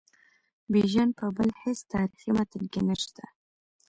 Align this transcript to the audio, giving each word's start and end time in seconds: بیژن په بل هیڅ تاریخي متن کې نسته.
بیژن 0.71 1.09
په 1.19 1.25
بل 1.35 1.49
هیڅ 1.61 1.79
تاریخي 1.93 2.31
متن 2.37 2.63
کې 2.71 2.81
نسته. 2.87 3.23